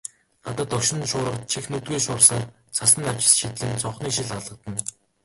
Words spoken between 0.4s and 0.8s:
Гадаа